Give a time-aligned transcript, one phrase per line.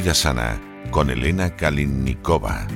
[0.00, 0.58] Vida Sana
[0.90, 2.66] con Elena Kalinnikova.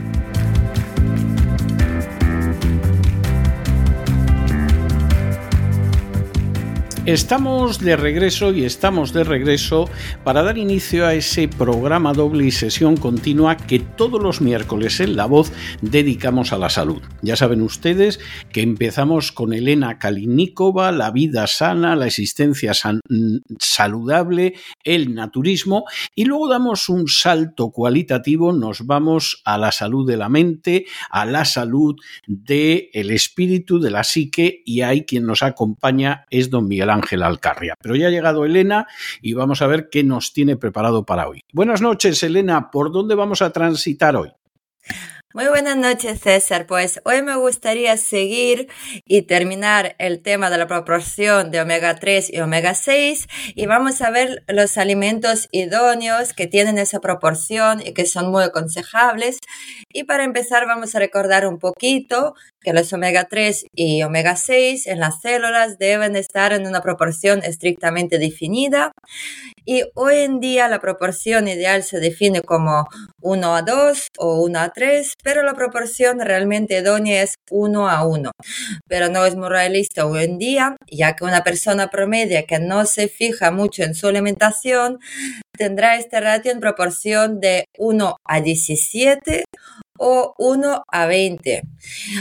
[7.07, 9.91] Estamos de regreso y estamos de regreso
[10.25, 15.15] para dar inicio a ese programa doble y sesión continua que todos los miércoles en
[15.15, 15.53] La Voz
[15.83, 17.03] dedicamos a la salud.
[17.21, 18.21] Ya saben ustedes
[18.53, 22.73] que empezamos con Elena Kalinikova, la vida sana, la existencia
[23.59, 30.17] saludable, el naturismo y luego damos un salto cualitativo, nos vamos a la salud de
[30.17, 31.97] la mente, a la salud
[32.27, 37.75] del espíritu, de la psique y ahí quien nos acompaña es don Miguel Ángel Alcarria.
[37.81, 38.87] Pero ya ha llegado Elena
[39.21, 41.43] y vamos a ver qué nos tiene preparado para hoy.
[41.53, 42.71] Buenas noches, Elena.
[42.71, 44.31] ¿Por dónde vamos a transitar hoy?
[45.37, 46.65] Muy buenas noches, César.
[46.65, 48.69] Pues hoy me gustaría seguir
[49.05, 54.01] y terminar el tema de la proporción de omega 3 y omega 6 y vamos
[54.01, 59.41] a ver los alimentos idóneos que tienen esa proporción y que son muy aconsejables.
[59.93, 64.87] Y para empezar vamos a recordar un poquito que los omega 3 y omega 6
[64.87, 68.93] en las células deben estar en una proporción estrictamente definida
[69.67, 72.87] y hoy en día la proporción ideal se define como
[73.23, 78.07] 1 a 2 o 1 a 3, pero la proporción realmente idónea es 1 a
[78.07, 78.31] 1.
[78.87, 82.85] Pero no es muy realista hoy en día, ya que una persona promedia que no
[82.85, 85.01] se fija mucho en su alimentación
[85.57, 89.45] tendrá este ratio en proporción de 1 a 17
[89.99, 91.63] o 1 a 20.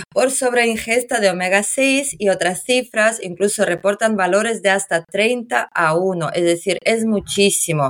[0.09, 5.95] Por sobreingesta de omega 6 y otras cifras incluso reportan valores de hasta 30 a
[5.95, 7.89] 1, es decir, es muchísimo.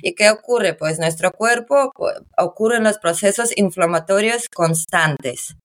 [0.00, 0.74] ¿Y qué ocurre?
[0.74, 5.56] Pues nuestro cuerpo pues, ocurren los procesos inflamatorios constantes.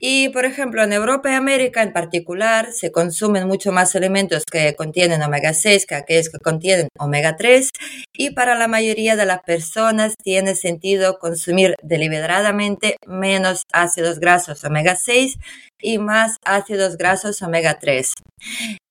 [0.00, 4.76] Y, por ejemplo, en Europa y América en particular se consumen mucho más alimentos que
[4.76, 7.70] contienen omega 6 que aquellos que contienen omega 3
[8.12, 14.94] y para la mayoría de las personas tiene sentido consumir deliberadamente menos ácidos grasos omega
[14.94, 15.38] 6
[15.80, 18.14] y más ácidos grasos omega 3.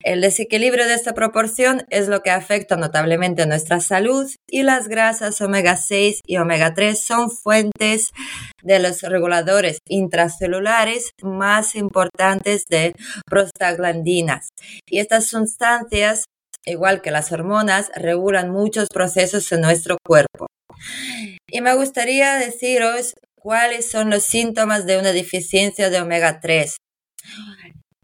[0.07, 5.41] El desequilibrio de esta proporción es lo que afecta notablemente nuestra salud y las grasas
[5.41, 8.11] omega 6 y omega 3 son fuentes
[8.63, 12.93] de los reguladores intracelulares más importantes de
[13.25, 14.47] prostaglandinas.
[14.85, 16.23] Y estas sustancias,
[16.65, 20.47] igual que las hormonas, regulan muchos procesos en nuestro cuerpo.
[21.49, 26.77] Y me gustaría deciros cuáles son los síntomas de una deficiencia de omega 3.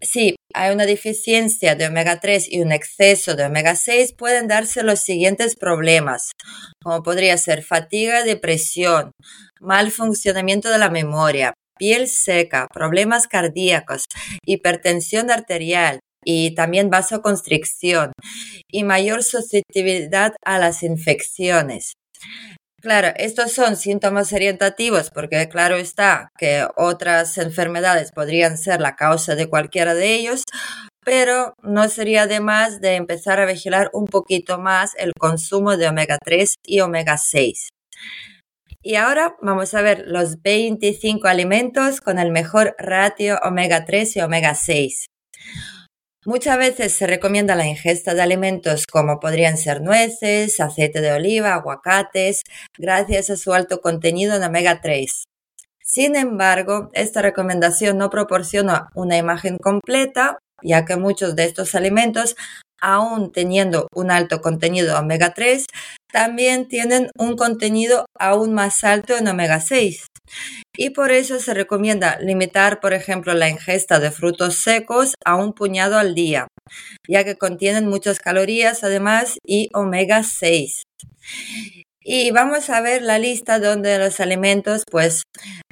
[0.04, 4.84] Si hay una deficiencia de omega 3 y un exceso de omega 6, pueden darse
[4.84, 6.32] los siguientes problemas,
[6.84, 9.12] como podría ser fatiga, depresión,
[9.62, 14.06] mal funcionamiento de la memoria, piel seca, problemas cardíacos,
[14.46, 18.12] hipertensión arterial y también vasoconstricción
[18.70, 21.94] y mayor susceptibilidad a las infecciones.
[22.84, 29.36] Claro, estos son síntomas orientativos porque claro está que otras enfermedades podrían ser la causa
[29.36, 30.44] de cualquiera de ellos,
[31.06, 35.88] pero no sería de más de empezar a vigilar un poquito más el consumo de
[35.88, 37.70] omega 3 y omega 6.
[38.82, 44.20] Y ahora vamos a ver los 25 alimentos con el mejor ratio omega 3 y
[44.20, 45.06] omega 6.
[46.26, 51.54] Muchas veces se recomienda la ingesta de alimentos como podrían ser nueces, aceite de oliva,
[51.54, 52.44] aguacates,
[52.78, 55.26] gracias a su alto contenido en omega 3.
[55.84, 62.38] Sin embargo, esta recomendación no proporciona una imagen completa, ya que muchos de estos alimentos,
[62.80, 65.66] aún teniendo un alto contenido omega 3,
[66.10, 70.08] también tienen un contenido aún más alto en omega 6.
[70.76, 75.54] Y por eso se recomienda limitar, por ejemplo, la ingesta de frutos secos a un
[75.54, 76.48] puñado al día,
[77.08, 80.84] ya que contienen muchas calorías además y omega 6.
[82.06, 85.24] Y vamos a ver la lista donde los alimentos, pues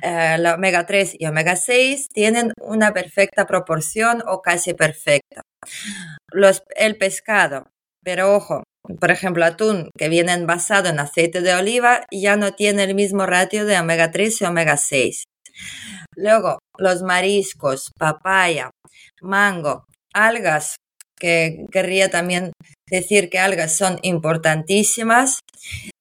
[0.01, 5.41] eh, la omega 3 y omega 6 tienen una perfecta proporción o casi perfecta.
[6.31, 7.67] Los, el pescado,
[8.03, 8.63] pero ojo,
[8.99, 13.25] por ejemplo, atún que viene envasado en aceite de oliva ya no tiene el mismo
[13.25, 15.25] ratio de omega 3 y omega 6.
[16.15, 18.71] Luego, los mariscos, papaya,
[19.21, 20.75] mango, algas,
[21.21, 22.51] que querría también
[22.89, 25.39] decir que algas son importantísimas.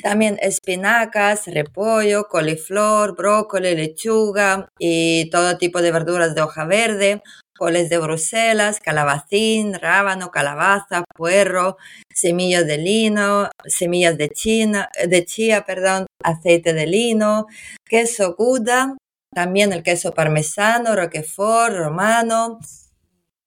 [0.03, 7.23] También espinacas, repollo, coliflor, brócoli, lechuga y todo tipo de verduras de hoja verde,
[7.61, 11.77] coles de Bruselas, calabacín, rábano, calabaza, puerro,
[12.11, 17.49] semillas de lino, semillas de, china, de chía, perdón, aceite de lino,
[17.85, 18.97] queso Gouda,
[19.35, 22.61] también el queso parmesano, roquefort, romano.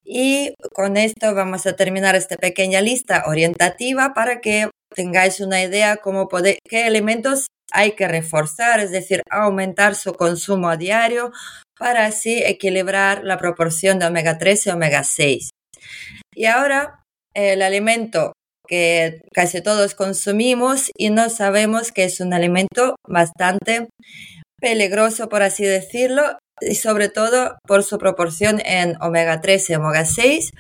[0.06, 5.98] Y con esto vamos a terminar esta pequeña lista orientativa para que tengáis una idea
[5.98, 6.30] cómo
[6.70, 11.32] qué elementos hay que reforzar, es decir, aumentar su consumo a diario
[11.78, 15.50] para así equilibrar la proporción de omega 3 y omega 6.
[16.36, 17.04] Y ahora
[17.36, 18.34] el alimento
[18.68, 23.90] que casi todos consumimos y no sabemos que es un alimento bastante
[24.60, 30.06] peligroso, por así decirlo, y sobre todo por su proporción en omega 3 y omega
[30.06, 30.52] 6,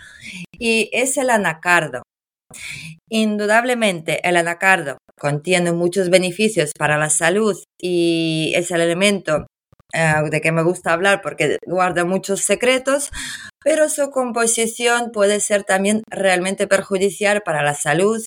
[0.59, 2.03] y es el anacardo.
[3.09, 9.47] Indudablemente, el anacardo contiene muchos beneficios para la salud y es el elemento
[9.93, 13.11] eh, de que me gusta hablar porque guarda muchos secretos,
[13.63, 18.23] pero su composición puede ser también realmente perjudicial para la salud,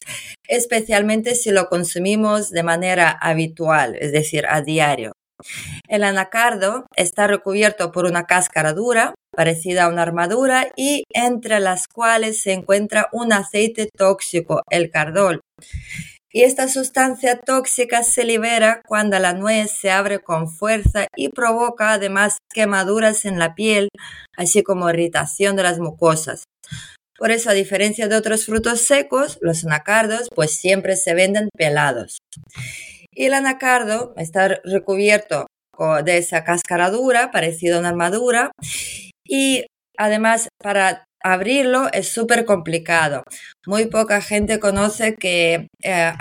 [0.48, 5.12] especialmente si lo consumimos de manera habitual, es decir, a diario.
[5.88, 11.88] El anacardo está recubierto por una cáscara dura, parecida a una armadura, y entre las
[11.88, 15.40] cuales se encuentra un aceite tóxico, el cardol.
[16.32, 21.92] Y esta sustancia tóxica se libera cuando la nuez se abre con fuerza y provoca
[21.92, 23.88] además quemaduras en la piel,
[24.36, 26.44] así como irritación de las mucosas.
[27.18, 32.18] Por eso, a diferencia de otros frutos secos, los anacardos pues siempre se venden pelados.
[33.10, 35.46] Y el anacardo está recubierto
[36.04, 38.52] de esa cáscara dura, parecido a una armadura,
[39.24, 43.22] y además para abrirlo es súper complicado.
[43.66, 46.12] Muy poca gente conoce que eh,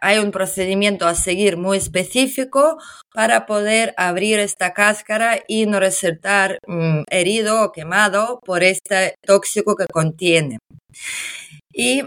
[0.00, 2.78] hay, un procedimiento a seguir muy específico
[3.14, 9.76] para poder abrir esta cáscara y no resultar mm, herido o quemado por este tóxico
[9.76, 10.58] que contiene.
[11.72, 12.02] Y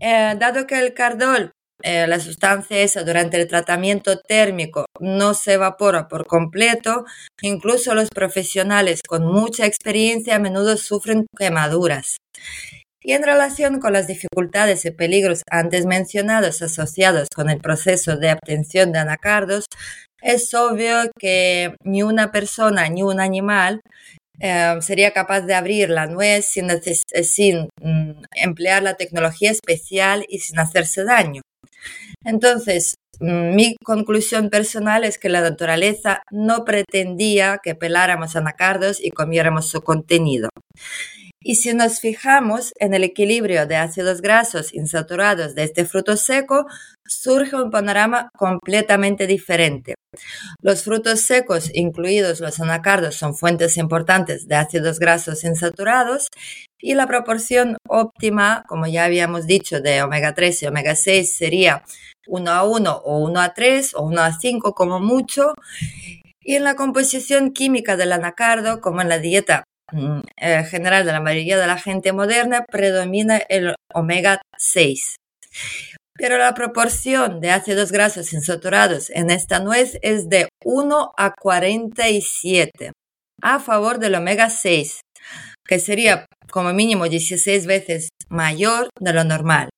[0.00, 5.54] eh, dado que el cardol eh, la sustancia esa durante el tratamiento térmico no se
[5.54, 7.04] evapora por completo,
[7.42, 12.16] incluso los profesionales con mucha experiencia a menudo sufren quemaduras.
[13.02, 18.32] Y en relación con las dificultades y peligros antes mencionados asociados con el proceso de
[18.32, 19.66] obtención de anacardos,
[20.20, 23.80] es obvio que ni una persona ni un animal
[24.40, 26.68] eh, sería capaz de abrir la nuez sin,
[27.22, 31.42] sin mm, emplear la tecnología especial y sin hacerse daño.
[32.24, 39.10] Entonces, mm, mi conclusión personal es que la naturaleza no pretendía que peláramos anacardos y
[39.10, 40.48] comiéramos su contenido.
[41.48, 46.66] Y si nos fijamos en el equilibrio de ácidos grasos insaturados de este fruto seco,
[47.06, 49.94] surge un panorama completamente diferente.
[50.60, 56.26] Los frutos secos, incluidos los anacardos, son fuentes importantes de ácidos grasos insaturados
[56.80, 61.84] y la proporción óptima, como ya habíamos dicho, de omega 3 y omega 6 sería
[62.26, 65.52] 1 a 1 o 1 a 3 o 1 a 5 como mucho.
[66.40, 69.62] Y en la composición química del anacardo, como en la dieta
[69.92, 75.16] eh, general de la mayoría de la gente moderna, predomina el omega 6.
[76.18, 82.92] Pero la proporción de ácidos grasos insaturados en esta nuez es de 1 a 47
[83.42, 85.00] a favor del omega 6,
[85.66, 89.68] que sería como mínimo 16 veces mayor de lo normal.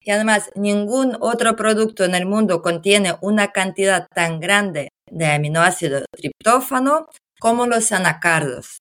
[0.00, 6.04] Y además, ningún otro producto en el mundo contiene una cantidad tan grande de aminoácido
[6.16, 7.06] triptófano
[7.40, 8.78] como los anacardos.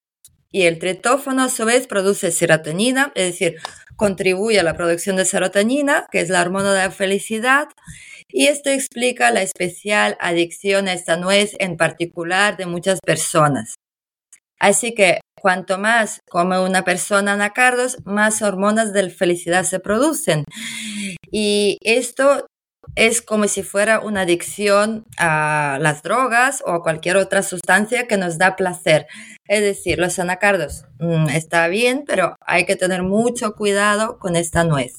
[0.52, 3.58] Y el triptófano a su vez produce serotonina, es decir,
[3.96, 7.68] contribuye a la producción de serotonina, que es la hormona de la felicidad,
[8.30, 13.76] y esto explica la especial adicción a esta nuez en particular de muchas personas.
[14.60, 20.44] Así que cuanto más come una persona anacardos, más hormonas de felicidad se producen.
[21.32, 22.48] Y esto
[22.96, 28.18] es como si fuera una adicción a las drogas o a cualquier otra sustancia que
[28.18, 29.08] nos da placer.
[29.48, 34.64] Es decir, los anacardos mm, está bien, pero hay que tener mucho cuidado con esta
[34.64, 34.98] nuez.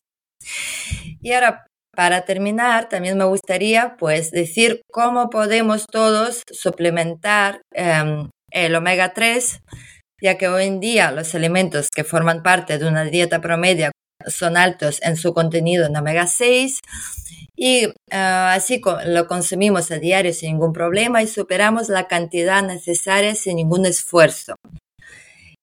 [1.20, 8.74] Y ahora, para terminar, también me gustaría pues decir cómo podemos todos suplementar em, el
[8.76, 9.60] omega 3,
[10.22, 13.90] ya que hoy en día los alimentos que forman parte de una dieta promedia
[14.28, 16.80] son altos en su contenido en omega 6
[17.56, 23.34] y eh, así lo consumimos a diario sin ningún problema y superamos la cantidad necesaria
[23.34, 24.54] sin ningún esfuerzo.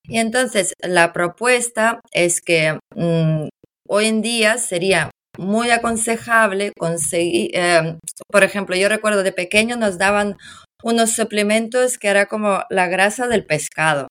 [0.08, 3.48] Y entonces la propuesta es que mm,
[3.88, 7.98] hoy en día sería muy aconsejable conseguir, eh,
[8.32, 10.38] por ejemplo, yo recuerdo de pequeño nos daban
[10.84, 14.08] unos suplementos que era como la grasa del pescado.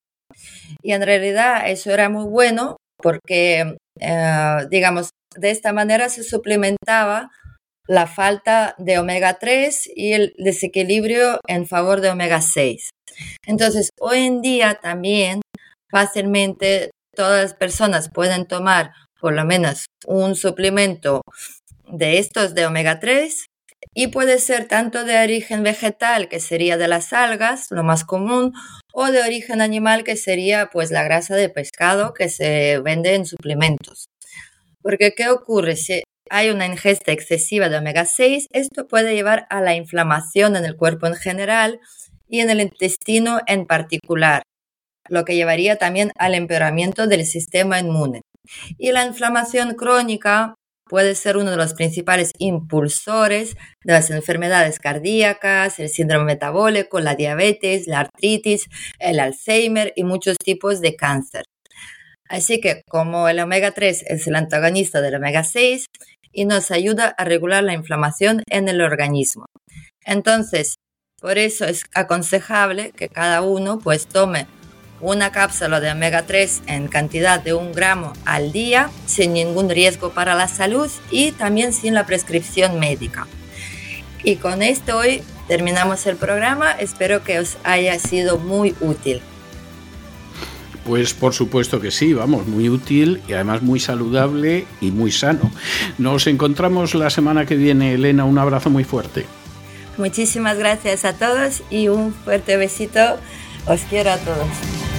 [0.82, 7.30] Y en realidad eso era muy bueno porque, eh, digamos, de esta manera se suplementaba
[7.86, 12.90] la falta de omega 3 y el desequilibrio en favor de omega 6.
[13.46, 15.42] Entonces, hoy en día también
[15.90, 21.22] fácilmente todas las personas pueden tomar por lo menos un suplemento
[21.86, 23.46] de estos de omega 3
[23.94, 28.54] y puede ser tanto de origen vegetal, que sería de las algas, lo más común,
[28.94, 33.26] o de origen animal, que sería pues la grasa de pescado que se vende en
[33.26, 34.06] suplementos.
[34.82, 35.76] Porque ¿qué ocurre?
[35.76, 40.64] Si hay una ingesta excesiva de omega 6, esto puede llevar a la inflamación en
[40.64, 41.80] el cuerpo en general
[42.28, 44.42] y en el intestino en particular,
[45.08, 48.22] lo que llevaría también al empeoramiento del sistema inmune.
[48.78, 50.54] Y la inflamación crónica
[50.88, 57.14] puede ser uno de los principales impulsores de las enfermedades cardíacas, el síndrome metabólico, la
[57.14, 58.66] diabetes, la artritis,
[58.98, 61.44] el Alzheimer y muchos tipos de cáncer.
[62.28, 65.86] Así que como el omega 3 es el antagonista del omega 6
[66.32, 69.46] y nos ayuda a regular la inflamación en el organismo.
[70.04, 70.76] Entonces,
[71.20, 74.46] por eso es aconsejable que cada uno pues tome
[75.00, 80.10] una cápsula de omega 3 en cantidad de un gramo al día sin ningún riesgo
[80.10, 83.26] para la salud y también sin la prescripción médica.
[84.22, 86.72] Y con esto hoy terminamos el programa.
[86.72, 89.20] Espero que os haya sido muy útil.
[90.84, 95.50] Pues por supuesto que sí, vamos, muy útil y además muy saludable y muy sano.
[95.96, 99.24] Nos encontramos la semana que viene, Elena, un abrazo muy fuerte.
[99.96, 103.18] Muchísimas gracias a todos y un fuerte besito.
[103.66, 104.93] Os quiero a todos.